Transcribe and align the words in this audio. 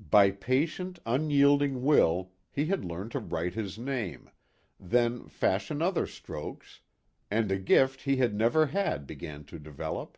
By 0.00 0.30
patient 0.30 1.00
unyielding 1.04 1.82
will 1.82 2.30
he 2.50 2.64
had 2.64 2.82
learned 2.82 3.10
to 3.12 3.18
write 3.20 3.52
his 3.52 3.78
name, 3.78 4.30
then 4.80 5.28
fashion 5.28 5.82
other 5.82 6.06
strokes, 6.06 6.80
and 7.30 7.52
a 7.52 7.58
gift 7.58 8.00
he 8.04 8.16
had 8.16 8.34
never 8.34 8.68
had 8.68 9.06
began 9.06 9.44
to 9.44 9.58
develop. 9.58 10.16